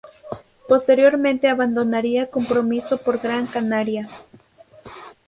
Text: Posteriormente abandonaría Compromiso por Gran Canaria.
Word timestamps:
Posteriormente 0.67 1.47
abandonaría 1.47 2.31
Compromiso 2.31 2.97
por 2.97 3.19
Gran 3.19 3.45
Canaria. 3.45 4.09